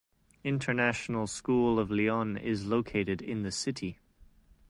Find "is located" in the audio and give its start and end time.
2.35-3.21